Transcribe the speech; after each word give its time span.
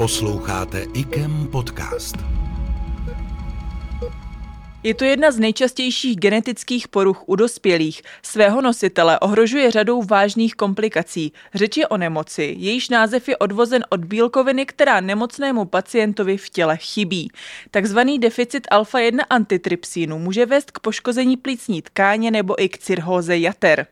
Posloucháte 0.00 0.86
IKEM 0.94 1.48
podcast. 1.52 2.16
Je 4.82 4.94
to 4.94 5.04
jedna 5.04 5.30
z 5.30 5.38
nejčastějších 5.38 6.16
genetických 6.16 6.88
poruch 6.88 7.22
u 7.26 7.36
dospělých. 7.36 8.02
Svého 8.22 8.62
nositele 8.62 9.18
ohrožuje 9.18 9.70
řadou 9.70 10.02
vážných 10.02 10.54
komplikací. 10.54 11.32
Řeč 11.54 11.76
je 11.76 11.88
o 11.88 11.96
nemoci, 11.96 12.54
jejíž 12.58 12.88
název 12.88 13.28
je 13.28 13.36
odvozen 13.36 13.84
od 13.88 14.04
bílkoviny, 14.04 14.66
která 14.66 15.00
nemocnému 15.00 15.64
pacientovi 15.64 16.36
v 16.36 16.50
těle 16.50 16.76
chybí. 16.76 17.30
Takzvaný 17.70 18.18
deficit 18.18 18.66
alfa-1 18.72 19.18
antitrypsínu 19.30 20.18
může 20.18 20.46
vést 20.46 20.70
k 20.70 20.78
poškození 20.78 21.36
plícní 21.36 21.82
tkáně 21.82 22.30
nebo 22.30 22.62
i 22.62 22.68
k 22.68 22.78
cirhóze 22.78 23.38
jater. 23.38 23.86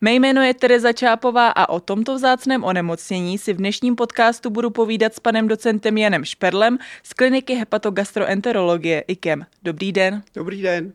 Mé 0.00 0.14
jméno 0.14 0.42
je 0.42 0.54
Tereza 0.54 0.92
Čápová 0.92 1.48
a 1.48 1.68
o 1.68 1.80
tomto 1.80 2.14
vzácném 2.14 2.64
onemocnění 2.64 3.38
si 3.38 3.52
v 3.52 3.56
dnešním 3.56 3.96
podcastu 3.96 4.50
budu 4.50 4.70
povídat 4.70 5.14
s 5.14 5.20
panem 5.20 5.48
docentem 5.48 5.98
Janem 5.98 6.24
Šperlem 6.24 6.78
z 7.02 7.12
kliniky 7.12 7.54
hepatogastroenterologie 7.54 9.00
IKEM. 9.00 9.46
Dobrý 9.62 9.92
den. 9.92 10.22
Dobrý 10.34 10.62
den. 10.62 10.92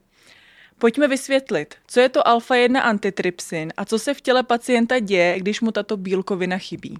Pojďme 0.79 1.07
vysvětlit, 1.07 1.75
co 1.87 1.99
je 1.99 2.09
to 2.09 2.27
alfa-1 2.27 2.81
antitrypsin 2.83 3.73
a 3.77 3.85
co 3.85 3.99
se 3.99 4.13
v 4.13 4.21
těle 4.21 4.43
pacienta 4.43 4.99
děje, 4.99 5.39
když 5.39 5.61
mu 5.61 5.71
tato 5.71 5.97
bílkovina 5.97 6.57
chybí. 6.57 6.97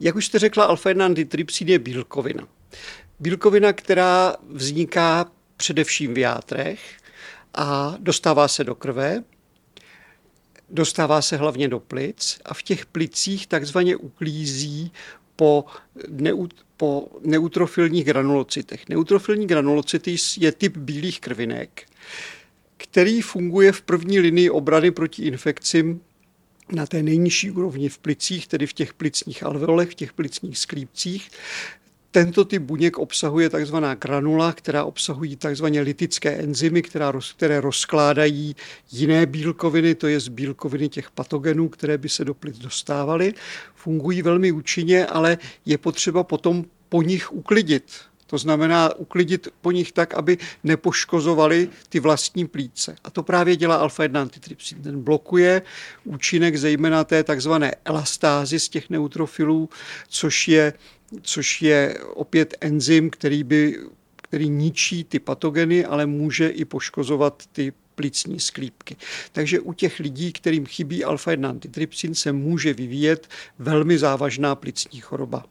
Jak 0.00 0.16
už 0.16 0.26
jste 0.26 0.38
řekla, 0.38 0.74
alfa-1 0.74 1.04
antitrypsin 1.04 1.68
je 1.68 1.78
bílkovina. 1.78 2.48
Bílkovina, 3.20 3.72
která 3.72 4.36
vzniká 4.48 5.26
především 5.56 6.14
v 6.14 6.18
játrech 6.18 6.80
a 7.54 7.94
dostává 7.98 8.48
se 8.48 8.64
do 8.64 8.74
krve 8.74 9.24
dostává 10.72 11.22
se 11.22 11.36
hlavně 11.36 11.68
do 11.68 11.80
plic 11.80 12.40
a 12.44 12.54
v 12.54 12.62
těch 12.62 12.86
plicích 12.86 13.46
takzvaně 13.46 13.96
uklízí 13.96 14.92
po, 15.36 15.64
neut, 16.08 16.54
po 16.76 17.08
neutrofilních 17.20 18.04
granulocitech. 18.04 18.88
Neutrofilní 18.88 19.46
granulocity 19.46 20.16
je 20.38 20.52
typ 20.52 20.76
bílých 20.76 21.20
krvinek, 21.20 21.86
který 22.76 23.20
funguje 23.20 23.72
v 23.72 23.82
první 23.82 24.20
linii 24.20 24.50
obrany 24.50 24.90
proti 24.90 25.22
infekcím 25.22 26.00
na 26.72 26.86
té 26.86 27.02
nejnižší 27.02 27.50
úrovni 27.50 27.88
v 27.88 27.98
plicích, 27.98 28.48
tedy 28.48 28.66
v 28.66 28.72
těch 28.72 28.94
plicních 28.94 29.42
alveolech, 29.42 29.90
v 29.90 29.94
těch 29.94 30.12
plicních 30.12 30.58
sklípcích. 30.58 31.30
Tento 32.14 32.44
typ 32.44 32.62
buněk 32.62 32.98
obsahuje 32.98 33.50
takzvaná 33.50 33.94
granula, 33.94 34.52
která 34.52 34.84
obsahují 34.84 35.36
takzvané 35.36 35.80
litické 35.80 36.30
enzymy, 36.30 36.82
která, 36.82 37.12
které 37.36 37.60
rozkládají 37.60 38.56
jiné 38.92 39.26
bílkoviny, 39.26 39.94
to 39.94 40.06
je 40.06 40.20
z 40.20 40.28
bílkoviny 40.28 40.88
těch 40.88 41.10
patogenů, 41.10 41.68
které 41.68 41.98
by 41.98 42.08
se 42.08 42.24
do 42.24 42.34
plic 42.34 42.58
dostávaly. 42.58 43.34
Fungují 43.74 44.22
velmi 44.22 44.52
účinně, 44.52 45.06
ale 45.06 45.38
je 45.66 45.78
potřeba 45.78 46.24
potom 46.24 46.64
po 46.88 47.02
nich 47.02 47.32
uklidit. 47.32 47.84
To 48.26 48.38
znamená 48.38 48.94
uklidit 48.94 49.48
po 49.60 49.70
nich 49.70 49.92
tak, 49.92 50.14
aby 50.14 50.38
nepoškozovali 50.64 51.68
ty 51.88 52.00
vlastní 52.00 52.46
plíce. 52.46 52.96
A 53.04 53.10
to 53.10 53.22
právě 53.22 53.56
dělá 53.56 53.88
alfa-1 53.88 54.20
antitrypsin. 54.20 54.82
Ten 54.82 55.02
blokuje 55.02 55.62
účinek 56.04 56.56
zejména 56.56 57.04
té 57.04 57.24
takzvané 57.24 57.74
elastázy 57.84 58.60
z 58.60 58.68
těch 58.68 58.90
neutrofilů, 58.90 59.68
což 60.08 60.48
je 60.48 60.72
což 61.22 61.62
je 61.62 61.98
opět 62.14 62.54
enzym, 62.60 63.10
který, 63.10 63.44
by, 63.44 63.78
který 64.16 64.48
ničí 64.48 65.04
ty 65.04 65.18
patogeny, 65.18 65.84
ale 65.84 66.06
může 66.06 66.48
i 66.48 66.64
poškozovat 66.64 67.42
ty 67.52 67.72
plicní 67.94 68.40
sklípky. 68.40 68.96
Takže 69.32 69.60
u 69.60 69.72
těch 69.72 69.98
lidí, 69.98 70.32
kterým 70.32 70.66
chybí 70.66 71.04
alfa-1 71.04 71.48
antitrypsin, 71.48 72.14
se 72.14 72.32
může 72.32 72.74
vyvíjet 72.74 73.28
velmi 73.58 73.98
závažná 73.98 74.54
plicní 74.54 75.00
choroba. 75.00 75.44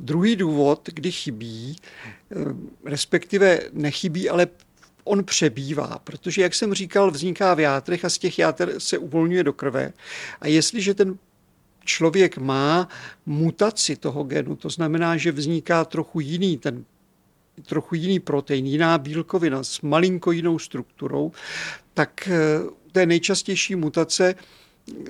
Druhý 0.00 0.36
důvod, 0.36 0.88
kdy 0.92 1.12
chybí, 1.12 1.76
eh, 1.76 2.34
respektive 2.84 3.60
nechybí, 3.72 4.28
ale 4.28 4.46
on 5.04 5.24
přebývá, 5.24 6.00
protože, 6.04 6.42
jak 6.42 6.54
jsem 6.54 6.74
říkal, 6.74 7.10
vzniká 7.10 7.54
v 7.54 7.60
játrech 7.60 8.04
a 8.04 8.10
z 8.10 8.18
těch 8.18 8.38
játer 8.38 8.74
se 8.78 8.98
uvolňuje 8.98 9.44
do 9.44 9.52
krve. 9.52 9.92
A 10.40 10.46
jestliže 10.46 10.94
ten 10.94 11.18
člověk 11.86 12.38
má 12.38 12.88
mutaci 13.26 13.96
toho 13.96 14.24
genu, 14.24 14.56
to 14.56 14.70
znamená, 14.70 15.16
že 15.16 15.32
vzniká 15.32 15.84
trochu 15.84 16.20
jiný 16.20 16.58
ten 16.58 16.84
trochu 17.62 17.94
jiný 17.94 18.20
protein, 18.20 18.66
jiná 18.66 18.98
bílkovina 18.98 19.64
s 19.64 19.80
malinko 19.80 20.32
jinou 20.32 20.58
strukturou, 20.58 21.32
tak 21.94 22.28
eh, 22.28 22.60
té 22.92 23.06
nejčastější 23.06 23.76
mutace 23.76 24.34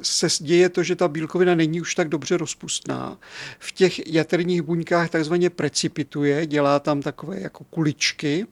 se 0.02 0.28
děje 0.40 0.68
to, 0.68 0.82
že 0.82 0.96
ta 0.96 1.08
bílkovina 1.08 1.54
není 1.54 1.80
už 1.80 1.94
tak 1.94 2.08
dobře 2.08 2.36
rozpustná. 2.36 3.18
V 3.58 3.72
těch 3.72 4.12
jaterních 4.12 4.62
buňkách 4.62 5.10
takzvaně 5.10 5.50
precipituje, 5.50 6.46
dělá 6.46 6.80
tam 6.80 7.02
takové 7.02 7.40
jako 7.40 7.64
kuličky 7.64 8.46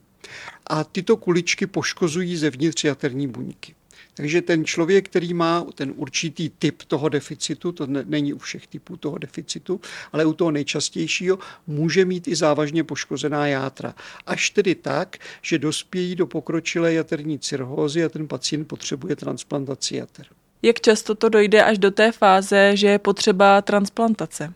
a 0.67 0.83
tyto 0.83 1.17
kuličky 1.17 1.67
poškozují 1.67 2.37
zevnitř 2.37 2.83
jaterní 2.83 3.27
buňky. 3.27 3.75
Takže 4.15 4.41
ten 4.41 4.65
člověk, 4.65 5.09
který 5.09 5.33
má 5.33 5.65
ten 5.75 5.93
určitý 5.95 6.49
typ 6.49 6.83
toho 6.83 7.09
deficitu, 7.09 7.71
to 7.71 7.87
není 7.87 8.33
u 8.33 8.37
všech 8.37 8.67
typů 8.67 8.97
toho 8.97 9.17
deficitu, 9.17 9.81
ale 10.11 10.25
u 10.25 10.33
toho 10.33 10.51
nejčastějšího, 10.51 11.39
může 11.67 12.05
mít 12.05 12.27
i 12.27 12.35
závažně 12.35 12.83
poškozená 12.83 13.47
játra. 13.47 13.95
Až 14.25 14.49
tedy 14.49 14.75
tak, 14.75 15.17
že 15.41 15.59
dospějí 15.59 16.15
do 16.15 16.27
pokročilé 16.27 16.93
jaterní 16.93 17.39
cirhózy 17.39 18.03
a 18.03 18.09
ten 18.09 18.27
pacient 18.27 18.65
potřebuje 18.65 19.15
transplantaci 19.15 19.95
jater. 19.95 20.25
Jak 20.61 20.81
často 20.81 21.15
to 21.15 21.29
dojde 21.29 21.63
až 21.63 21.77
do 21.77 21.91
té 21.91 22.11
fáze, 22.11 22.77
že 22.77 22.87
je 22.87 22.99
potřeba 22.99 23.61
transplantace? 23.61 24.53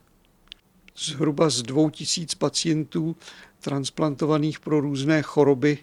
Zhruba 0.98 1.50
z 1.50 1.62
2000 1.62 2.36
pacientů 2.36 3.16
transplantovaných 3.60 4.60
pro 4.60 4.82
různé 4.82 5.22
choroby 5.22 5.78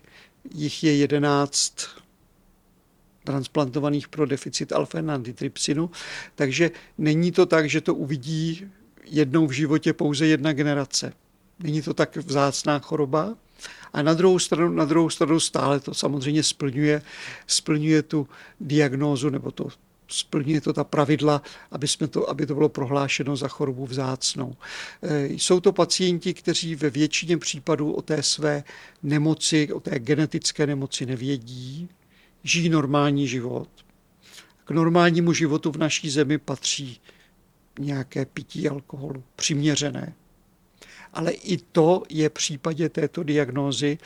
jich 0.55 0.85
je 0.85 0.97
11 0.97 1.89
transplantovaných 3.27 4.09
pro 4.09 4.27
deficit 4.27 4.73
alfa-antitrypsinu. 4.73 5.91
Takže 6.35 6.71
není 6.99 7.33
to 7.33 7.47
tak, 7.47 7.69
že 7.69 7.81
to 7.81 7.95
uvidí 7.95 8.71
jednou 9.05 9.47
v 9.47 9.53
životě 9.53 9.93
pouze 9.93 10.27
jedna 10.27 10.53
generace. 10.53 11.13
Není 11.59 11.83
to 11.83 11.95
tak 11.95 12.17
vzácná 12.17 12.79
choroba. 12.79 13.35
A 13.93 14.03
na 14.03 14.15
druhou 14.15 14.39
stranu, 14.39 14.73
na 14.73 14.85
druhou 14.85 15.11
stranu 15.11 15.41
stále 15.41 15.81
to 15.81 15.95
samozřejmě 15.95 16.43
splňuje, 16.43 17.03
splňuje 17.47 18.03
tu 18.03 18.29
diagnózu 18.61 19.31
nebo 19.31 19.51
to 19.51 19.69
splňuje 20.09 20.61
to 20.61 20.73
ta 20.73 20.85
pravidla, 20.85 21.43
aby, 21.71 21.89
jsme 21.89 22.07
to, 22.09 22.31
aby 22.31 22.47
to 22.47 22.55
bylo 22.55 22.69
prohlášeno 22.69 23.37
za 23.37 23.49
chorobu 23.49 23.87
vzácnou. 23.87 24.57
E, 25.03 25.27
jsou 25.27 25.61
to 25.61 25.73
pacienti, 25.73 26.35
kteří 26.35 26.75
ve 26.75 26.91
většině 26.91 27.39
případů 27.39 27.93
o 27.93 28.03
té 28.03 28.23
své 28.23 28.65
nemoci, 29.03 29.73
o 29.73 29.81
té 29.81 29.99
genetické 29.99 30.67
nemoci 30.67 31.07
nevědí, 31.07 31.89
žijí 32.43 32.69
normální 32.69 33.29
život. 33.29 33.69
K 34.65 34.71
normálnímu 34.71 35.33
životu 35.33 35.73
v 35.73 35.77
naší 35.77 36.11
zemi 36.11 36.39
patří 36.39 37.01
nějaké 37.79 38.25
pití 38.27 38.69
alkoholu, 38.69 39.23
přiměřené. 39.37 40.15
Ale 41.13 41.33
i 41.33 41.57
to 41.57 42.03
je 42.09 42.29
v 42.29 42.33
případě 42.33 42.89
této 42.89 43.23
diagnózy 43.23 43.99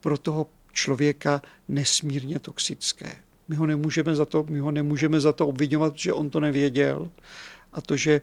pro 0.00 0.18
toho 0.18 0.46
člověka 0.72 1.42
nesmírně 1.68 2.38
toxické. 2.38 3.16
My 3.48 3.56
ho 3.56 3.66
nemůžeme 3.66 4.14
za 4.14 4.24
to, 4.24 4.46
my 4.48 4.58
ho 4.58 4.70
nemůžeme 4.70 5.20
za 5.20 5.32
to 5.32 5.48
obvinovat, 5.48 5.92
že 5.96 6.12
on 6.12 6.30
to 6.30 6.40
nevěděl 6.40 7.10
a 7.72 7.80
to, 7.80 7.96
že 7.96 8.20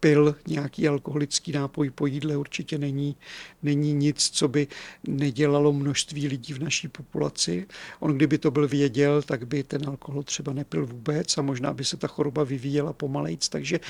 pil 0.00 0.36
nějaký 0.46 0.88
alkoholický 0.88 1.52
nápoj 1.52 1.90
po 1.90 2.06
jídle 2.06 2.36
určitě 2.36 2.78
není, 2.78 3.16
není 3.62 3.92
nic, 3.92 4.30
co 4.32 4.48
by 4.48 4.66
nedělalo 5.06 5.72
množství 5.72 6.28
lidí 6.28 6.52
v 6.52 6.62
naší 6.62 6.88
populaci. 6.88 7.66
On 8.00 8.16
kdyby 8.16 8.38
to 8.38 8.50
byl 8.50 8.68
věděl, 8.68 9.22
tak 9.22 9.46
by 9.46 9.62
ten 9.62 9.88
alkohol 9.88 10.22
třeba 10.22 10.52
nepil 10.52 10.86
vůbec 10.86 11.38
a 11.38 11.42
možná 11.42 11.72
by 11.72 11.84
se 11.84 11.96
ta 11.96 12.06
choroba 12.06 12.44
vyvíjela 12.44 12.92
pomalejc. 12.92 13.48
Takže, 13.48 13.80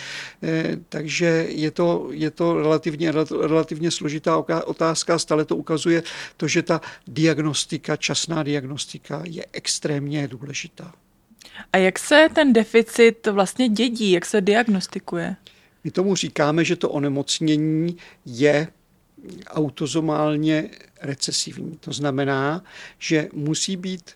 eh, 0.42 0.76
takže 0.88 1.46
je, 1.48 1.70
to, 1.70 2.08
je 2.10 2.30
to 2.30 2.62
relativně, 2.62 3.12
relativně 3.40 3.90
složitá 3.90 4.36
otázka. 4.66 5.18
Stále 5.18 5.44
to 5.44 5.56
ukazuje 5.56 6.02
to, 6.36 6.48
že 6.48 6.62
ta 6.62 6.80
diagnostika, 7.06 7.96
časná 7.96 8.42
diagnostika 8.42 9.22
je 9.26 9.46
extrémně 9.52 10.28
důležitá. 10.28 10.92
A 11.72 11.76
jak 11.76 11.98
se 11.98 12.28
ten 12.34 12.52
deficit 12.52 13.26
vlastně 13.26 13.68
dědí, 13.68 14.10
jak 14.10 14.26
se 14.26 14.40
diagnostikuje? 14.40 15.36
My 15.84 15.90
tomu 15.90 16.16
říkáme, 16.16 16.64
že 16.64 16.76
to 16.76 16.90
onemocnění 16.90 17.96
je 18.26 18.68
autozomálně 19.46 20.70
recesivní. 21.00 21.76
To 21.80 21.92
znamená, 21.92 22.64
že 22.98 23.28
musí 23.32 23.76
být 23.76 24.10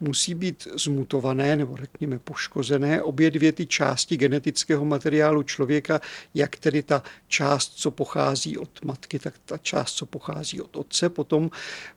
musí 0.00 0.34
být 0.34 0.68
zmutované 0.74 1.56
nebo 1.56 1.76
řekněme 1.76 2.18
poškozené 2.18 3.02
obě 3.02 3.30
dvě 3.30 3.52
ty 3.52 3.66
části 3.66 4.16
genetického 4.16 4.84
materiálu 4.84 5.42
člověka, 5.42 6.00
jak 6.34 6.56
tedy 6.56 6.82
ta 6.82 7.02
část, 7.28 7.72
co 7.74 7.90
pochází 7.90 8.58
od 8.58 8.84
matky, 8.84 9.18
tak 9.18 9.34
ta 9.44 9.58
část, 9.58 9.92
co 9.92 10.06
pochází 10.06 10.60
od 10.60 10.76
otce. 10.76 11.08
Potom, 11.08 11.50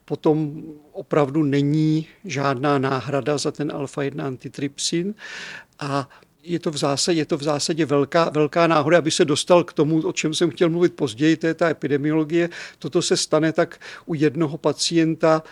potom 0.05 0.63
opravdu 0.91 1.43
není 1.43 2.07
žádná 2.25 2.77
náhrada 2.77 3.37
za 3.37 3.51
ten 3.51 3.71
alfa-1 3.71 4.25
antitrypsin 4.25 5.15
a 5.79 6.09
je 6.43 6.59
to 6.59 6.71
v 6.71 6.77
zásadě, 6.77 7.19
je 7.19 7.25
to 7.25 7.37
v 7.37 7.43
zásadě 7.43 7.85
velká, 7.85 8.29
velká 8.29 8.67
náhoda, 8.67 8.97
aby 8.97 9.11
se 9.11 9.25
dostal 9.25 9.63
k 9.63 9.73
tomu, 9.73 10.01
o 10.01 10.13
čem 10.13 10.33
jsem 10.33 10.49
chtěl 10.49 10.69
mluvit 10.69 10.93
později, 10.93 11.37
to 11.37 11.47
je 11.47 11.53
ta 11.53 11.69
epidemiologie. 11.69 12.49
Toto 12.79 13.01
se 13.01 13.17
stane 13.17 13.53
tak 13.53 13.79
u 14.05 14.13
jednoho 14.13 14.57
pacienta, 14.57 15.43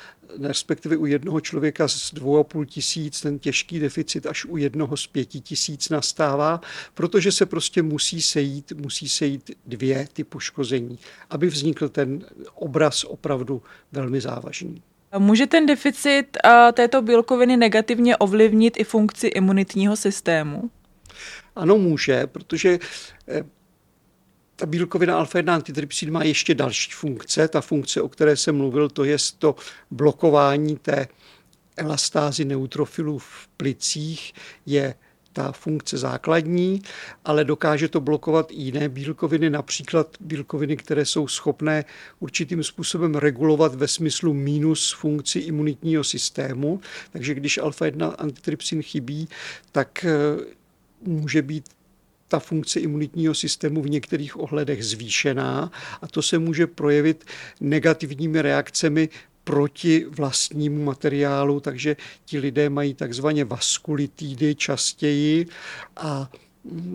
respektive 0.41 0.97
u 0.97 1.05
jednoho 1.05 1.41
člověka 1.41 1.88
z 1.88 2.13
dvou 2.13 2.38
a 2.38 2.43
půl 2.43 2.65
tisíc, 2.65 3.21
ten 3.21 3.39
těžký 3.39 3.79
deficit 3.79 4.25
až 4.25 4.45
u 4.45 4.57
jednoho 4.57 4.97
z 4.97 5.07
pěti 5.07 5.41
tisíc 5.41 5.89
nastává, 5.89 6.61
protože 6.93 7.31
se 7.31 7.45
prostě 7.45 7.81
musí 7.81 8.21
sejít, 8.21 8.71
musí 8.71 9.09
sejít 9.09 9.51
dvě 9.65 10.07
ty 10.13 10.23
poškození, 10.23 10.99
aby 11.29 11.47
vznikl 11.47 11.89
ten 11.89 12.25
obraz 12.55 13.03
opravdu 13.03 13.61
velmi 13.91 14.21
závažný. 14.21 14.81
Může 15.17 15.47
ten 15.47 15.65
deficit 15.65 16.38
této 16.73 17.01
bílkoviny 17.01 17.57
negativně 17.57 18.17
ovlivnit 18.17 18.79
i 18.79 18.83
funkci 18.83 19.27
imunitního 19.27 19.95
systému? 19.95 20.69
Ano, 21.55 21.77
může, 21.77 22.27
protože 22.27 22.79
eh, 23.27 23.43
ta 24.55 24.65
bílkovina 24.65 25.23
alfa-1 25.23 25.53
antitrypsin 25.53 26.11
má 26.11 26.23
ještě 26.23 26.55
další 26.55 26.91
funkce. 26.91 27.47
Ta 27.47 27.61
funkce, 27.61 28.01
o 28.01 28.09
které 28.09 28.35
jsem 28.35 28.57
mluvil, 28.57 28.89
to 28.89 29.03
je 29.03 29.17
to 29.39 29.55
blokování 29.91 30.77
té 30.77 31.07
elastázy 31.77 32.45
neutrofilů 32.45 33.17
v 33.17 33.47
plicích, 33.57 34.33
je 34.65 34.93
ta 35.33 35.51
funkce 35.51 35.97
základní, 35.97 36.81
ale 37.25 37.43
dokáže 37.43 37.87
to 37.87 38.01
blokovat 38.01 38.51
i 38.51 38.55
jiné 38.55 38.89
bílkoviny, 38.89 39.49
například 39.49 40.07
bílkoviny, 40.19 40.77
které 40.77 41.05
jsou 41.05 41.27
schopné 41.27 41.85
určitým 42.19 42.63
způsobem 42.63 43.15
regulovat 43.15 43.75
ve 43.75 43.87
smyslu 43.87 44.33
minus 44.33 44.91
funkci 44.91 45.39
imunitního 45.39 46.03
systému. 46.03 46.81
Takže 47.11 47.33
když 47.33 47.59
alfa-1 47.59 48.15
antitrypsin 48.17 48.81
chybí, 48.81 49.27
tak 49.71 50.05
eh, 50.05 50.11
může 51.01 51.42
být 51.42 51.65
ta 52.27 52.39
funkce 52.39 52.80
imunitního 52.80 53.33
systému 53.33 53.81
v 53.81 53.89
některých 53.89 54.39
ohledech 54.39 54.86
zvýšená 54.86 55.71
a 56.01 56.07
to 56.07 56.21
se 56.21 56.39
může 56.39 56.68
projevit 56.68 57.25
negativními 57.59 58.42
reakcemi 58.42 59.09
proti 59.44 60.06
vlastnímu 60.09 60.83
materiálu, 60.83 61.59
takže 61.59 61.95
ti 62.25 62.39
lidé 62.39 62.69
mají 62.69 62.94
takzvaně 62.94 63.45
vaskulitidy 63.45 64.56
častěji 64.56 65.48
a 65.98 66.30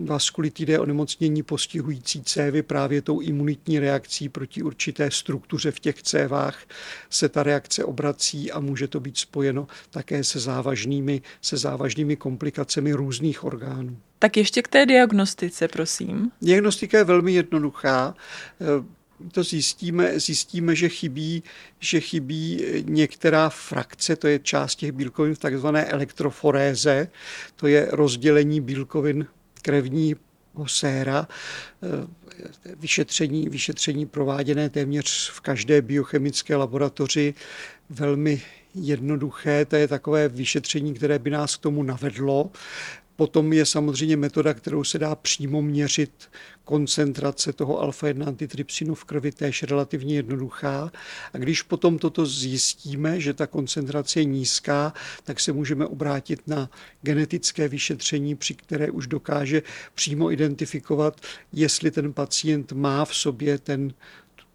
vaskulitidy 0.05 0.79
onemocnění 0.79 1.43
postihující 1.43 2.23
cévy 2.23 2.61
právě 2.61 3.01
tou 3.01 3.21
imunitní 3.21 3.79
reakcí 3.79 4.29
proti 4.29 4.63
určité 4.63 5.11
struktuře 5.11 5.71
v 5.71 5.79
těch 5.79 6.03
cévách 6.03 6.65
se 7.09 7.29
ta 7.29 7.43
reakce 7.43 7.83
obrací 7.83 8.51
a 8.51 8.59
může 8.59 8.87
to 8.87 8.99
být 8.99 9.17
spojeno 9.17 9.67
také 9.89 10.23
se 10.23 10.39
závažnými, 10.39 11.21
se 11.41 11.57
závažnými 11.57 12.15
komplikacemi 12.15 12.93
různých 12.93 13.43
orgánů. 13.43 13.97
Tak 14.19 14.37
ještě 14.37 14.61
k 14.61 14.67
té 14.67 14.85
diagnostice, 14.85 15.67
prosím. 15.67 16.31
Diagnostika 16.41 16.97
je 16.97 17.03
velmi 17.03 17.33
jednoduchá 17.33 18.15
to 19.31 19.43
zjistíme, 19.43 20.19
zjistíme, 20.19 20.75
že 20.75 20.89
chybí, 20.89 21.43
že 21.79 21.99
chybí 21.99 22.65
některá 22.85 23.49
frakce, 23.49 24.15
to 24.15 24.27
je 24.27 24.39
část 24.39 24.75
těch 24.75 24.91
bílkovin 24.91 25.35
v 25.35 25.39
takzvané 25.39 25.85
elektroforéze, 25.85 27.07
to 27.55 27.67
je 27.67 27.87
rozdělení 27.91 28.61
bílkovin 28.61 29.27
krevního 29.67 30.17
séra, 30.67 31.27
vyšetření, 32.79 33.49
vyšetření 33.49 34.05
prováděné 34.05 34.69
téměř 34.69 35.29
v 35.31 35.39
každé 35.39 35.81
biochemické 35.81 36.55
laboratoři, 36.55 37.33
velmi 37.89 38.41
jednoduché, 38.75 39.65
to 39.65 39.75
je 39.75 39.87
takové 39.87 40.29
vyšetření, 40.29 40.93
které 40.93 41.19
by 41.19 41.29
nás 41.29 41.55
k 41.55 41.61
tomu 41.61 41.83
navedlo. 41.83 42.51
Potom 43.17 43.53
je 43.53 43.65
samozřejmě 43.65 44.17
metoda, 44.17 44.53
kterou 44.53 44.83
se 44.83 44.99
dá 44.99 45.15
přímo 45.15 45.61
měřit 45.61 46.11
koncentrace 46.63 47.53
toho 47.53 47.83
alfa-1 47.83 48.27
antitrypsinu 48.27 48.95
v 48.95 49.03
krvi, 49.03 49.31
též 49.31 49.63
relativně 49.63 50.15
jednoduchá. 50.15 50.91
A 51.33 51.37
když 51.37 51.61
potom 51.61 51.99
toto 51.99 52.25
zjistíme, 52.25 53.19
že 53.19 53.33
ta 53.33 53.47
koncentrace 53.47 54.19
je 54.19 54.23
nízká, 54.23 54.93
tak 55.23 55.39
se 55.39 55.51
můžeme 55.51 55.85
obrátit 55.85 56.47
na 56.47 56.69
genetické 57.01 57.67
vyšetření, 57.67 58.35
při 58.35 58.53
které 58.53 58.91
už 58.91 59.07
dokáže 59.07 59.61
přímo 59.95 60.31
identifikovat, 60.31 61.21
jestli 61.53 61.91
ten 61.91 62.13
pacient 62.13 62.71
má 62.71 63.05
v 63.05 63.15
sobě 63.15 63.57
ten 63.57 63.93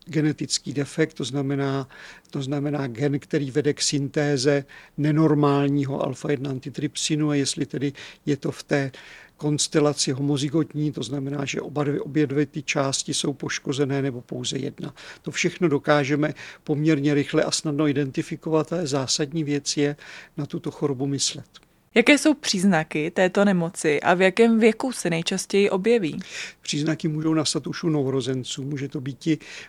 genetický 0.06 0.72
defekt, 0.72 1.14
to 1.14 1.24
znamená, 1.24 1.88
to 2.30 2.42
znamená 2.42 2.86
gen, 2.86 3.18
který 3.18 3.50
vede 3.50 3.74
k 3.74 3.82
syntéze 3.82 4.64
nenormálního 4.96 6.06
alfa-1 6.06 6.50
antitrypsinu 6.50 7.30
a 7.30 7.34
jestli 7.34 7.66
tedy 7.66 7.92
je 8.26 8.36
to 8.36 8.50
v 8.50 8.62
té 8.62 8.90
konstelaci 9.36 10.12
homozygotní, 10.12 10.92
to 10.92 11.02
znamená, 11.02 11.44
že 11.44 11.60
oba 11.60 11.84
dvě, 11.84 12.00
obě 12.00 12.26
dvě 12.26 12.46
ty 12.46 12.62
části 12.62 13.14
jsou 13.14 13.32
poškozené 13.32 14.02
nebo 14.02 14.20
pouze 14.20 14.58
jedna. 14.58 14.94
To 15.22 15.30
všechno 15.30 15.68
dokážeme 15.68 16.34
poměrně 16.64 17.14
rychle 17.14 17.44
a 17.44 17.50
snadno 17.50 17.88
identifikovat, 17.88 18.72
ale 18.72 18.86
zásadní 18.86 19.44
věc 19.44 19.76
je 19.76 19.96
na 20.36 20.46
tuto 20.46 20.70
chorobu 20.70 21.06
myslet. 21.06 21.71
Jaké 21.94 22.18
jsou 22.18 22.34
příznaky 22.34 23.10
této 23.10 23.44
nemoci 23.44 24.00
a 24.00 24.14
v 24.14 24.20
jakém 24.22 24.58
věku 24.58 24.92
se 24.92 25.10
nejčastěji 25.10 25.70
objeví? 25.70 26.20
Příznaky 26.60 27.08
můžou 27.08 27.34
nastat 27.34 27.66
už 27.66 27.84
u 27.84 27.88
novorozenců. 27.88 28.62
Může 28.62 28.88
to 28.88 29.00
být, 29.00 29.28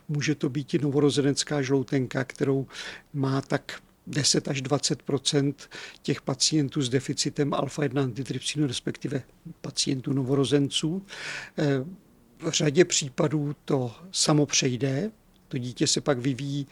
může 0.09 0.35
to 0.35 0.49
být 0.49 0.75
novorozenecká 0.81 1.61
žloutenka, 1.61 2.23
kterou 2.23 2.67
má 3.13 3.41
tak 3.41 3.81
10 4.07 4.47
až 4.47 4.61
20% 4.61 5.53
těch 6.01 6.21
pacientů 6.21 6.81
s 6.81 6.89
deficitem 6.89 7.49
alfa-1 7.49 8.03
antitrypsinu, 8.03 8.67
respektive 8.67 9.23
pacientů 9.61 10.13
novorozenců. 10.13 11.05
Eh, 11.57 11.85
v 12.39 12.49
řadě 12.49 12.85
případů 12.85 13.55
to 13.65 13.95
samo 14.11 14.45
přejde, 14.45 15.11
to 15.53 15.57
dítě 15.57 15.87
se 15.87 16.01
pak 16.01 16.19
vyvíjí 16.19 16.67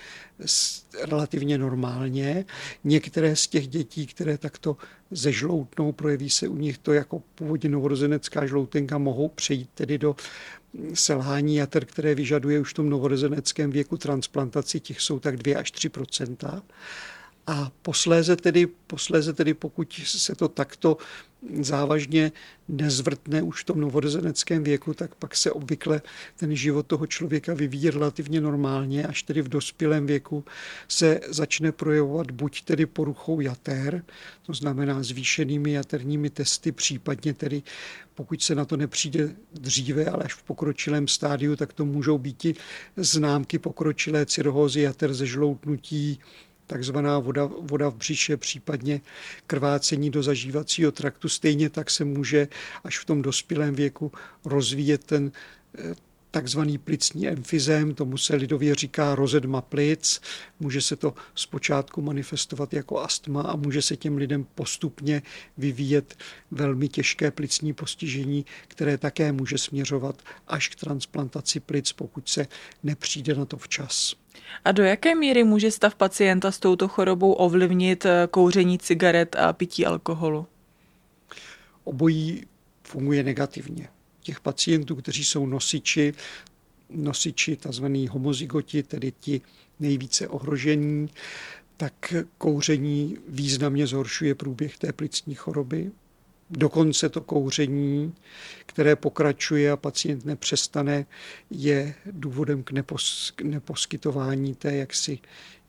relativně 1.02 1.58
normálně. 1.58 2.46
Některé 2.84 3.36
z 3.36 3.48
těch 3.48 3.68
dětí, 3.68 4.08
které 4.08 4.38
takto 4.38 4.78
zežloutnou, 5.12 5.92
projeví 5.92 6.30
se 6.30 6.48
u 6.48 6.58
nich 6.58 6.78
to 6.78 6.94
jako 6.94 7.22
původně 7.36 7.70
novorozenecká 7.70 8.46
žloutenka, 8.46 8.98
mohou 8.98 9.28
přejít 9.28 9.70
tedy 9.74 9.98
do 9.98 10.16
selhání 10.94 11.56
jater, 11.56 11.86
které 11.86 12.16
vyžaduje 12.16 12.60
už 12.60 12.72
v 12.72 12.74
tom 12.74 12.90
novorozeneckém 12.90 13.72
věku 13.72 13.98
transplantaci, 13.98 14.80
těch 14.80 15.02
jsou 15.02 15.20
tak 15.20 15.38
2 15.38 15.60
až 15.60 15.72
3 15.72 15.90
a 17.48 17.72
posléze 17.82 18.36
tedy, 18.36 18.68
posléze 18.68 19.34
tedy, 19.34 19.54
pokud 19.54 19.94
se 20.04 20.36
to 20.36 20.48
takto 20.48 20.98
závažně 21.62 22.32
nezvrtne 22.68 23.42
už 23.42 23.62
v 23.62 23.66
tom 23.66 23.80
novorozeneckém 23.80 24.64
věku, 24.64 24.94
tak 24.94 25.16
pak 25.16 25.36
se 25.36 25.52
obvykle 25.52 26.02
ten 26.36 26.56
život 26.56 26.88
toho 26.88 27.08
člověka 27.08 27.54
vyvíjí 27.54 27.90
relativně 27.90 28.42
normálně, 28.42 29.08
až 29.08 29.24
tedy 29.24 29.42
v 29.42 29.48
dospělém 29.48 30.06
věku 30.06 30.46
se 30.88 31.20
začne 31.28 31.72
projevovat 31.72 32.32
buď 32.32 32.62
tedy 32.62 32.86
poruchou 32.86 33.40
jater, 33.40 34.04
to 34.46 34.54
znamená 34.54 35.04
zvýšenými 35.04 35.72
jaterními 35.72 36.30
testy, 36.30 36.72
případně 36.72 37.34
tedy 37.34 37.64
pokud 38.16 38.42
se 38.42 38.56
na 38.56 38.66
to 38.66 38.78
nepřijde 38.78 39.36
dříve, 39.54 40.06
ale 40.06 40.24
až 40.24 40.34
v 40.34 40.44
pokročilém 40.44 41.08
stádiu, 41.08 41.56
tak 41.56 41.74
to 41.74 41.86
můžou 41.86 42.18
být 42.18 42.46
i 42.46 42.56
známky 42.98 43.60
pokročilé 43.60 44.26
cirhózy 44.26 44.82
jater 44.82 45.14
ze 45.14 45.26
žloutnutí, 45.26 46.20
takzvaná 46.72 47.20
voda, 47.20 47.50
voda 47.62 47.90
v 47.90 47.96
břiše, 47.96 48.38
případně 48.38 49.02
krvácení 49.48 50.10
do 50.10 50.24
zažívacího 50.24 50.92
traktu. 50.92 51.30
Stejně 51.30 51.70
tak 51.70 51.90
se 51.90 52.06
může 52.06 52.48
až 52.84 53.00
v 53.00 53.06
tom 53.06 53.22
dospělém 53.22 53.76
věku 53.76 54.12
rozvíjet 54.46 55.04
ten 55.04 55.32
eh, 55.78 55.96
takzvaný 56.32 56.78
plicní 56.78 57.28
emfizem, 57.28 57.94
tomu 57.94 58.18
se 58.18 58.36
lidově 58.36 58.76
říká 58.76 59.16
rozedma 59.16 59.62
plic. 59.62 60.22
Může 60.60 60.82
se 60.82 60.96
to 60.96 61.14
zpočátku 61.36 62.02
manifestovat 62.02 62.74
jako 62.74 63.00
astma 63.00 63.42
a 63.42 63.56
může 63.56 63.82
se 63.82 63.98
těm 63.98 64.18
lidem 64.18 64.46
postupně 64.56 65.22
vyvíjet 65.58 66.16
velmi 66.52 66.88
těžké 66.88 67.32
plicní 67.32 67.74
postižení, 67.74 68.46
které 68.68 68.98
také 68.98 69.32
může 69.32 69.58
směřovat 69.58 70.22
až 70.48 70.68
k 70.68 70.76
transplantaci 70.76 71.60
plic, 71.60 71.92
pokud 71.92 72.30
se 72.30 72.48
nepřijde 72.84 73.36
na 73.36 73.46
to 73.46 73.58
včas. 73.58 74.16
A 74.66 74.72
do 74.72 74.84
jaké 74.84 75.16
míry 75.16 75.44
může 75.44 75.72
stav 75.72 75.96
pacienta 75.96 76.52
s 76.52 76.60
touto 76.60 76.88
chorobou 76.88 77.34
ovlivnit 77.34 78.06
eh, 78.06 78.28
kouření 78.32 78.78
cigaret 78.80 79.36
a 79.36 79.54
pití 79.54 79.86
alkoholu? 79.86 80.48
Obojí 81.84 82.46
funguje 82.84 83.24
negativně. 83.24 83.88
Těch 84.22 84.40
pacientů, 84.40 84.96
kteří 84.96 85.26
jsou 85.26 85.46
nosiči, 85.46 86.14
nosiči 86.90 87.56
tzv. 87.56 87.86
homozygoti, 88.10 88.84
tedy 88.84 89.14
ti 89.20 89.42
nejvíce 89.80 90.28
ohrožení, 90.28 91.10
tak 91.78 92.14
kouření 92.38 93.18
významně 93.28 93.88
zhoršuje 93.88 94.36
průběh 94.36 94.78
té 94.78 94.94
plicní 94.94 95.36
choroby. 95.36 95.92
Dokonce 96.52 97.10
to 97.10 97.22
kouření, 97.22 98.14
které 98.66 98.96
pokračuje 98.96 99.72
a 99.72 99.78
pacient 99.78 100.26
nepřestane, 100.26 101.06
je 101.50 101.94
důvodem 102.12 102.64
k, 102.64 102.72
nepos, 102.72 103.34
k 103.36 103.42
neposkytování 103.42 104.56
té 104.56 104.76
jaksi, 104.76 105.20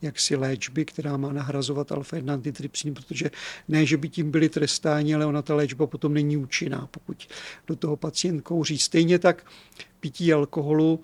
jaksi 0.02 0.36
léčby, 0.36 0.84
která 0.84 1.16
má 1.16 1.32
nahrazovat 1.32 1.90
alfa-1 1.90 2.32
antitrypsin, 2.32 2.94
protože 2.94 3.30
ne, 3.68 3.86
že 3.86 3.96
by 3.96 4.08
tím 4.08 4.30
byli 4.30 4.48
trestáni, 4.48 5.14
ale 5.14 5.26
ona 5.26 5.42
ta 5.42 5.54
léčba 5.54 5.86
potom 5.86 6.14
není 6.14 6.36
účinná, 6.36 6.88
pokud 6.90 7.28
do 7.66 7.76
toho 7.76 7.96
pacient 7.96 8.40
kouří. 8.40 8.78
Stejně 8.78 9.18
tak 9.18 9.46
pití 10.00 10.32
alkoholu 10.32 11.00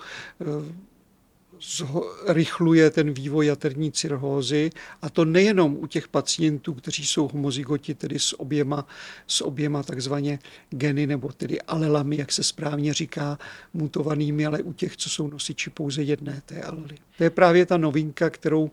eh, 1.80 2.32
rychluje 2.32 2.90
ten 2.90 3.12
vývoj 3.12 3.46
jaterní 3.46 3.92
cirhózy 3.92 4.70
a 5.02 5.10
to 5.10 5.24
nejenom 5.24 5.76
u 5.80 5.86
těch 5.86 6.08
pacientů, 6.08 6.74
kteří 6.74 7.06
jsou 7.06 7.28
homozygoti, 7.28 7.94
tedy 7.94 8.18
s 8.18 8.40
oběma, 8.40 8.86
s 9.26 9.40
oběma 9.40 9.82
takzvaně 9.82 10.38
geny 10.70 11.06
nebo 11.06 11.32
tedy 11.32 11.60
alelami, 11.60 12.16
jak 12.16 12.32
se 12.32 12.42
správně 12.42 12.94
říká, 12.94 13.38
mutovanými, 13.74 14.46
ale 14.46 14.62
u 14.62 14.72
těch, 14.72 14.96
co 14.96 15.10
jsou 15.10 15.28
nosiči 15.30 15.70
pouze 15.70 16.02
jedné 16.02 16.42
té 16.46 16.62
alely. 16.62 16.96
To 17.18 17.24
je 17.24 17.30
právě 17.30 17.66
ta 17.66 17.76
novinka, 17.76 18.30
kterou 18.30 18.70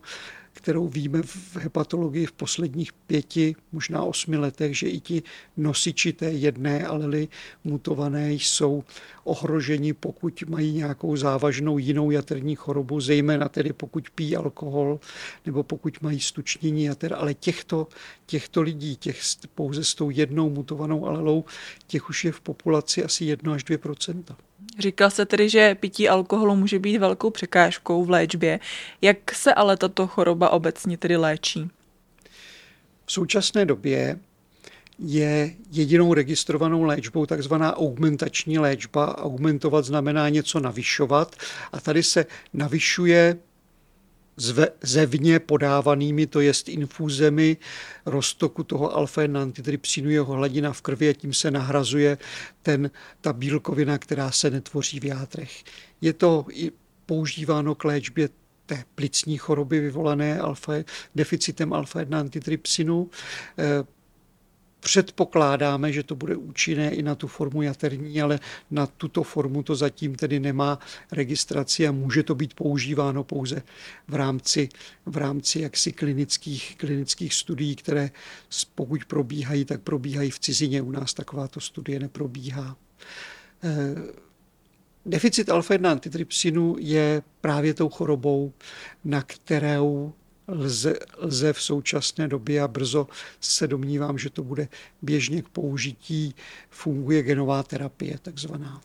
kterou 0.56 0.88
víme 0.88 1.22
v 1.22 1.56
hepatologii 1.56 2.26
v 2.26 2.32
posledních 2.32 2.92
pěti, 2.92 3.54
možná 3.72 4.02
osmi 4.02 4.36
letech, 4.36 4.78
že 4.78 4.88
i 4.88 5.00
ti 5.00 5.22
nosiči 5.56 6.12
té 6.12 6.30
jedné 6.30 6.86
alely 6.86 7.28
mutované 7.64 8.32
jsou 8.32 8.84
ohroženi, 9.24 9.92
pokud 9.92 10.42
mají 10.48 10.72
nějakou 10.72 11.16
závažnou 11.16 11.78
jinou 11.78 12.10
jaterní 12.10 12.54
chorobu, 12.54 13.00
zejména 13.00 13.48
tedy 13.48 13.72
pokud 13.72 14.10
pijí 14.10 14.36
alkohol 14.36 15.00
nebo 15.46 15.62
pokud 15.62 16.02
mají 16.02 16.20
stučnění 16.20 16.84
jater, 16.84 17.14
ale 17.14 17.34
těchto, 17.34 17.88
těchto 18.26 18.62
lidí, 18.62 18.96
těch 18.96 19.20
pouze 19.54 19.84
s 19.84 19.94
tou 19.94 20.10
jednou 20.10 20.50
mutovanou 20.50 21.06
alelou, 21.06 21.44
těch 21.86 22.08
už 22.08 22.24
je 22.24 22.32
v 22.32 22.40
populaci 22.40 23.04
asi 23.04 23.24
1 23.24 23.54
až 23.54 23.64
2 23.64 23.78
Říkal 24.78 25.10
se 25.10 25.26
tedy, 25.26 25.48
že 25.48 25.74
pití 25.74 26.08
alkoholu 26.08 26.56
může 26.56 26.78
být 26.78 26.98
velkou 26.98 27.30
překážkou 27.30 28.04
v 28.04 28.10
léčbě. 28.10 28.60
Jak 29.02 29.34
se 29.34 29.54
ale 29.54 29.76
tato 29.76 30.06
choroba 30.06 30.50
obecně 30.50 30.98
tedy 30.98 31.16
léčí? 31.16 31.70
V 33.06 33.12
současné 33.12 33.64
době 33.64 34.18
je 34.98 35.54
jedinou 35.70 36.14
registrovanou 36.14 36.82
léčbou 36.82 37.26
takzvaná 37.26 37.76
augmentační 37.76 38.58
léčba. 38.58 39.18
Augmentovat 39.18 39.84
znamená 39.84 40.28
něco 40.28 40.60
navyšovat 40.60 41.36
a 41.72 41.80
tady 41.80 42.02
se 42.02 42.26
navyšuje 42.52 43.36
zve, 44.36 44.68
zevně 44.82 45.38
podávanými, 45.38 46.26
to 46.26 46.40
jest 46.40 46.68
infúzemi 46.68 47.56
roztoku 48.06 48.64
toho 48.64 48.98
alfa-1 48.98 49.38
antitrypsinu, 49.38 50.10
jeho 50.10 50.32
hladina 50.32 50.72
v 50.72 50.82
krvi 50.82 51.08
a 51.08 51.12
tím 51.12 51.34
se 51.34 51.50
nahrazuje 51.50 52.18
ten, 52.62 52.90
ta 53.20 53.32
bílkovina, 53.32 53.98
která 53.98 54.30
se 54.30 54.50
netvoří 54.50 55.00
v 55.00 55.04
játrech. 55.04 55.64
Je 56.00 56.12
to 56.12 56.46
i 56.52 56.72
používáno 57.06 57.74
k 57.74 57.84
léčbě 57.84 58.28
té 58.66 58.84
plicní 58.94 59.38
choroby 59.38 59.80
vyvolané 59.80 60.40
alfa, 60.40 60.72
deficitem 61.14 61.70
alfa-1 61.70 62.16
antitrypsinu. 62.16 63.10
Předpokládáme, 64.86 65.92
že 65.92 66.02
to 66.02 66.14
bude 66.14 66.36
účinné 66.36 66.90
i 66.90 67.02
na 67.02 67.14
tu 67.14 67.26
formu 67.26 67.62
jaterní, 67.62 68.22
ale 68.22 68.40
na 68.70 68.86
tuto 68.86 69.22
formu 69.22 69.62
to 69.62 69.74
zatím 69.74 70.14
tedy 70.14 70.40
nemá 70.40 70.78
registraci 71.12 71.88
a 71.88 71.92
může 71.92 72.22
to 72.22 72.34
být 72.34 72.54
používáno 72.54 73.24
pouze 73.24 73.62
v 74.08 74.14
rámci, 74.14 74.68
v 75.06 75.16
rámci 75.16 75.60
jaksi 75.60 75.92
klinických, 75.92 76.76
klinických 76.76 77.34
studií, 77.34 77.76
které 77.76 78.10
pokud 78.74 79.04
probíhají, 79.04 79.64
tak 79.64 79.80
probíhají 79.80 80.30
v 80.30 80.38
cizině. 80.38 80.82
U 80.82 80.90
nás 80.90 81.14
takováto 81.14 81.60
studie 81.60 82.00
neprobíhá. 82.00 82.76
Eh, 83.64 83.94
deficit 85.06 85.48
alfa-1 85.48 85.90
antitrypsinu 85.90 86.76
je 86.78 87.22
právě 87.40 87.74
tou 87.74 87.88
chorobou, 87.88 88.52
na 89.04 89.22
kterou 89.22 90.12
lze, 90.48 90.98
lze 91.18 91.52
v 91.52 91.62
současné 91.62 92.28
době 92.28 92.62
a 92.62 92.68
brzo 92.68 93.08
se 93.40 93.66
domnívám, 93.66 94.18
že 94.18 94.30
to 94.30 94.42
bude 94.42 94.68
běžně 95.02 95.42
k 95.42 95.48
použití, 95.48 96.34
funguje 96.70 97.22
genová 97.22 97.62
terapie 97.62 98.18
takzvaná. 98.22 98.80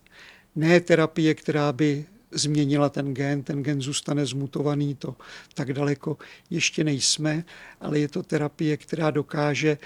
Ne 0.56 0.80
terapie, 0.80 1.36
která 1.36 1.72
by 1.72 2.06
změnila 2.32 2.90
ten 2.90 3.14
gen, 3.14 3.44
ten 3.44 3.64
gen 3.64 3.82
zůstane 3.82 4.26
zmutovaný, 4.26 4.96
to 4.96 5.16
tak 5.54 5.74
daleko 5.74 6.18
ještě 6.50 6.84
nejsme, 6.84 7.44
ale 7.80 8.00
je 8.00 8.08
to 8.08 8.24
terapie, 8.24 8.78
která 8.78 9.12
dokáže 9.12 9.70
e, 9.70 9.78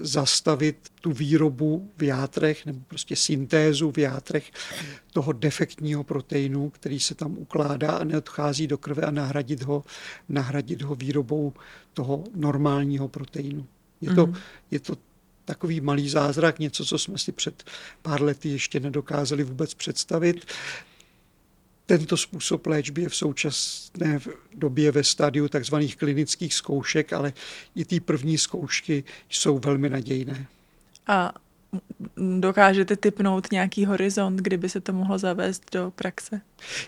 zastavit 0.00 0.76
tu 1.00 1.12
výrobu 1.12 1.90
v 1.96 2.02
játrech 2.02 2.66
nebo 2.66 2.80
prostě 2.88 3.16
syntézu 3.16 3.90
v 3.90 3.98
játrech 3.98 4.50
toho 5.12 5.32
defektního 5.32 6.04
proteinu, 6.04 6.70
který 6.70 7.00
se 7.00 7.14
tam 7.14 7.38
ukládá 7.38 7.90
a 7.90 8.04
neodchází 8.04 8.66
do 8.66 8.78
krve 8.78 9.02
a 9.02 9.10
nahradit 9.10 9.62
ho, 9.62 9.84
nahradit 10.28 10.82
ho 10.82 10.94
výrobou 10.94 11.52
toho 11.92 12.24
normálního 12.34 13.08
proteinu. 13.08 13.66
Je 14.00 14.14
to, 14.14 14.26
mm-hmm. 14.26 14.36
je 14.70 14.80
to 14.80 14.96
takový 15.44 15.80
malý 15.80 16.08
zázrak, 16.08 16.58
něco, 16.58 16.84
co 16.84 16.98
jsme 16.98 17.18
si 17.18 17.32
před 17.32 17.64
pár 18.02 18.22
lety 18.22 18.48
ještě 18.48 18.80
nedokázali 18.80 19.44
vůbec 19.44 19.74
představit. 19.74 20.46
Tento 21.86 22.16
způsob 22.16 22.66
léčby 22.66 23.02
je 23.02 23.08
v 23.08 23.16
současné 23.16 24.20
době 24.54 24.92
ve 24.92 25.04
stádiu 25.04 25.48
tzv. 25.48 25.74
klinických 25.98 26.54
zkoušek, 26.54 27.12
ale 27.12 27.32
i 27.76 27.84
ty 27.84 28.00
první 28.00 28.38
zkoušky 28.38 29.04
jsou 29.28 29.58
velmi 29.58 29.90
nadějné. 29.90 30.46
A 31.06 31.34
dokážete 32.38 32.96
typnout 32.96 33.52
nějaký 33.52 33.84
horizont, 33.84 34.36
kdyby 34.36 34.68
se 34.68 34.80
to 34.80 34.92
mohlo 34.92 35.18
zavést 35.18 35.62
do 35.72 35.90
praxe? 35.90 36.40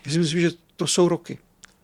Já 0.06 0.12
si 0.12 0.18
myslím, 0.18 0.40
že 0.40 0.50
to 0.76 0.86
jsou 0.86 1.08
roky. 1.08 1.38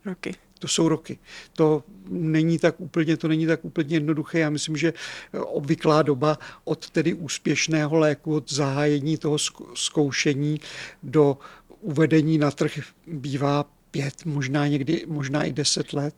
Roky. 0.05 0.35
To 0.59 0.69
jsou 0.69 0.89
roky. 0.89 1.19
To 1.53 1.85
není 2.09 2.59
tak 2.59 2.81
úplně, 2.81 3.17
to 3.17 3.29
není 3.29 3.47
tak 3.47 3.65
úplně 3.65 3.97
jednoduché. 3.97 4.39
Já 4.39 4.51
myslím, 4.51 4.77
že 4.77 4.93
obvyklá 5.33 6.03
doba 6.03 6.39
od 6.65 6.91
tedy 6.91 7.15
úspěšného 7.15 7.99
léku, 7.99 8.35
od 8.35 8.53
zahájení 8.53 9.17
toho 9.17 9.37
zkoušení 9.75 10.61
do 11.03 11.39
uvedení 11.83 12.39
na 12.39 12.51
trh 12.51 12.79
bývá 13.07 13.65
pět, 13.91 14.25
možná 14.25 14.67
někdy, 14.67 15.05
možná 15.07 15.45
i 15.45 15.53
deset 15.53 15.93
let. 15.93 16.15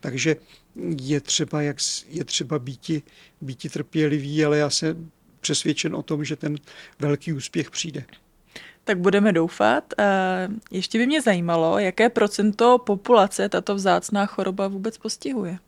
Takže 0.00 0.36
je 1.00 1.20
třeba, 1.20 1.62
jak, 1.62 1.76
je 2.08 2.24
třeba 2.24 2.58
býti, 2.58 3.02
býti 3.40 3.68
trpělivý, 3.68 4.44
ale 4.44 4.58
já 4.58 4.70
jsem 4.70 5.10
přesvědčen 5.40 5.94
o 5.94 6.02
tom, 6.02 6.24
že 6.24 6.36
ten 6.36 6.56
velký 6.98 7.32
úspěch 7.32 7.70
přijde. 7.70 8.04
Tak 8.84 8.98
budeme 8.98 9.32
doufat. 9.32 9.94
Ještě 10.70 10.98
by 10.98 11.06
mě 11.06 11.22
zajímalo, 11.22 11.78
jaké 11.78 12.08
procento 12.08 12.78
populace 12.78 13.48
tato 13.48 13.74
vzácná 13.74 14.26
choroba 14.26 14.68
vůbec 14.68 14.98
postihuje. 14.98 15.58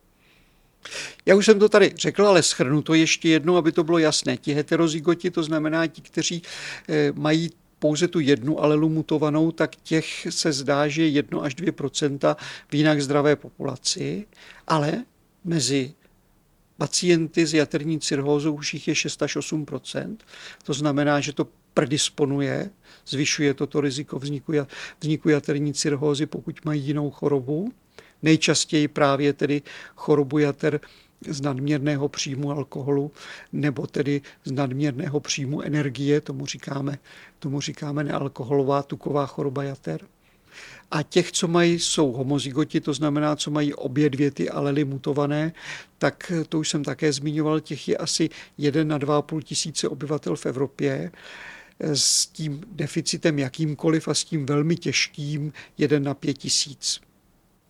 Já 1.26 1.34
už 1.34 1.46
jsem 1.46 1.58
to 1.58 1.68
tady 1.68 1.92
řekl, 1.96 2.26
ale 2.26 2.42
schrnu 2.42 2.82
to 2.82 2.94
ještě 2.94 3.28
jednou, 3.28 3.56
aby 3.56 3.72
to 3.72 3.84
bylo 3.84 3.98
jasné. 3.98 4.36
Ti 4.36 4.52
heterozygoti, 4.52 5.30
to 5.30 5.42
znamená 5.42 5.86
ti, 5.86 6.02
kteří 6.02 6.42
eh, 6.88 7.12
mají 7.14 7.50
pouze 7.86 8.08
tu 8.08 8.20
jednu 8.20 8.60
alelu 8.62 8.88
mutovanou, 8.88 9.52
tak 9.52 9.76
těch 9.76 10.26
se 10.30 10.52
zdá, 10.52 10.88
že 10.88 11.06
1 11.06 11.40
až 11.40 11.54
2% 11.54 12.36
v 12.68 12.74
jinak 12.74 13.02
zdravé 13.02 13.36
populaci, 13.36 14.26
ale 14.66 15.04
mezi 15.44 15.94
pacienty 16.78 17.46
s 17.46 17.54
jaterní 17.54 18.00
cirhózou 18.00 18.54
už 18.54 18.74
jich 18.74 18.88
je 18.88 18.94
6 18.94 19.22
až 19.22 19.36
8% 19.36 20.16
To 20.64 20.72
znamená, 20.72 21.20
že 21.20 21.32
to 21.32 21.46
predisponuje, 21.74 22.70
zvyšuje 23.06 23.54
toto 23.54 23.80
riziko 23.80 24.18
vzniku, 24.18 24.52
vzniku 25.00 25.28
jaterní 25.28 25.74
cirhózy, 25.74 26.26
pokud 26.26 26.64
mají 26.64 26.82
jinou 26.82 27.10
chorobu. 27.10 27.72
Nejčastěji 28.22 28.88
právě 28.88 29.32
tedy 29.32 29.62
chorobu 29.94 30.38
jater 30.38 30.80
z 31.28 31.40
nadměrného 31.40 32.08
příjmu 32.08 32.50
alkoholu 32.50 33.12
nebo 33.52 33.87
tedy 33.87 34.23
z 34.44 34.52
nadměrného 34.52 35.20
příjmu 35.20 35.62
energie, 35.62 36.20
tomu 36.20 36.46
říkáme, 36.46 36.99
tomu 37.38 37.61
říkáme 37.61 38.04
nealkoholová 38.04 38.82
tuková 38.82 39.26
choroba 39.26 39.62
jater. 39.62 40.00
A 40.90 41.02
těch, 41.02 41.32
co 41.32 41.49
mají, 41.49 41.78
jsou 41.78 42.12
homozygoti, 42.12 42.80
to 42.80 42.92
znamená, 42.92 43.37
co 43.37 43.50
mají 43.50 43.75
obě 43.75 44.11
dvě 44.11 44.30
ty 44.30 44.50
alely 44.50 44.85
mutované, 44.85 45.52
tak 45.99 46.32
to 46.49 46.58
už 46.58 46.68
jsem 46.68 46.85
také 46.85 47.12
zmiňoval, 47.12 47.61
těch 47.61 47.88
je 47.88 47.96
asi 47.96 48.28
1 48.58 48.85
na 48.85 48.99
2,5 48.99 49.42
tisíce 49.42 49.88
obyvatel 49.88 50.37
v 50.37 50.46
Evropě 50.46 51.11
s 51.80 52.26
tím 52.26 52.61
deficitem 52.73 53.38
jakýmkoliv 53.38 54.08
a 54.08 54.14
s 54.14 54.25
tím 54.25 54.46
velmi 54.46 54.76
těžkým 54.76 55.52
1 55.78 55.99
na 55.99 56.14
5 56.14 56.38
tisíc. 56.38 57.00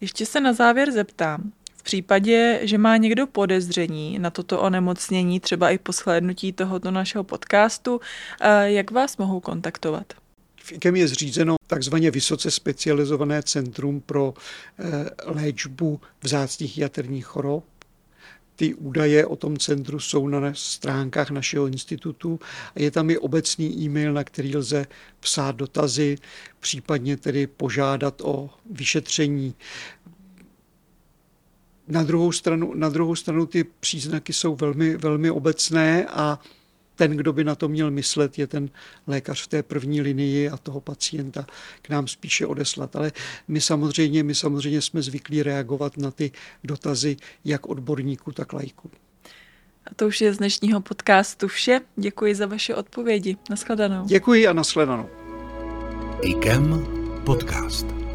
Ještě 0.00 0.26
se 0.26 0.40
na 0.40 0.52
závěr 0.52 0.92
zeptám, 0.92 1.52
případě, 1.86 2.60
že 2.62 2.78
má 2.78 2.96
někdo 2.96 3.26
podezření 3.26 4.18
na 4.18 4.30
toto 4.30 4.60
onemocnění, 4.60 5.40
třeba 5.40 5.70
i 5.70 5.78
po 5.78 5.92
shlédnutí 5.92 6.52
tohoto 6.52 6.90
našeho 6.90 7.24
podcastu, 7.24 8.00
eh, 8.40 8.70
jak 8.70 8.90
vás 8.90 9.16
mohou 9.16 9.40
kontaktovat? 9.40 10.12
V 10.62 10.72
IKEM 10.72 10.96
je 10.96 11.08
zřízeno 11.08 11.56
takzvaně 11.66 12.10
vysoce 12.10 12.50
specializované 12.50 13.42
centrum 13.42 14.00
pro 14.00 14.34
eh, 14.78 15.10
léčbu 15.24 16.00
vzácných 16.22 16.78
jaterních 16.78 17.26
chorob. 17.26 17.64
Ty 18.56 18.74
údaje 18.74 19.26
o 19.26 19.36
tom 19.36 19.56
centru 19.56 20.00
jsou 20.00 20.28
na 20.28 20.54
stránkách 20.54 21.30
našeho 21.30 21.66
institutu 21.66 22.40
a 22.76 22.82
je 22.82 22.90
tam 22.90 23.10
i 23.10 23.18
obecný 23.18 23.78
e-mail, 23.82 24.12
na 24.12 24.24
který 24.24 24.56
lze 24.56 24.86
psát 25.20 25.56
dotazy, 25.56 26.18
případně 26.60 27.16
tedy 27.16 27.46
požádat 27.46 28.20
o 28.20 28.50
vyšetření. 28.70 29.54
Na 31.88 32.02
druhou 32.02 32.32
stranu, 32.32 32.74
na 32.74 32.88
druhou 32.88 33.14
stranu 33.16 33.46
ty 33.46 33.64
příznaky 33.64 34.32
jsou 34.32 34.56
velmi, 34.56 34.96
velmi 34.96 35.30
obecné 35.30 36.06
a 36.06 36.38
ten, 36.96 37.10
kdo 37.10 37.32
by 37.32 37.44
na 37.44 37.54
to 37.54 37.68
měl 37.68 37.90
myslet, 37.90 38.38
je 38.38 38.46
ten 38.46 38.70
lékař 39.06 39.42
v 39.42 39.46
té 39.46 39.62
první 39.62 40.00
linii 40.00 40.48
a 40.48 40.56
toho 40.56 40.80
pacienta 40.80 41.46
k 41.82 41.88
nám 41.88 42.08
spíše 42.08 42.46
odeslat. 42.46 42.96
Ale 42.96 43.12
my 43.48 43.60
samozřejmě, 43.60 44.22
my 44.22 44.34
samozřejmě 44.34 44.82
jsme 44.82 45.02
zvyklí 45.02 45.42
reagovat 45.42 45.96
na 45.96 46.10
ty 46.10 46.30
dotazy 46.64 47.16
jak 47.44 47.68
odborníků, 47.68 48.32
tak 48.32 48.52
lajků. 48.52 48.90
A 49.90 49.94
to 49.96 50.06
už 50.06 50.20
je 50.20 50.34
z 50.34 50.38
dnešního 50.38 50.80
podcastu 50.80 51.48
vše. 51.48 51.80
Děkuji 51.96 52.34
za 52.34 52.46
vaše 52.46 52.74
odpovědi. 52.74 53.36
Naschledanou. 53.50 54.06
Děkuji 54.06 54.46
a 54.46 54.52
naschledanou. 54.52 55.08
IKEM 56.22 56.86
podcast. 57.24 58.05